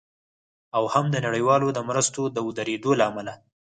[0.77, 3.33] او هم د نړیوالو د مرستو د ودریدو له امله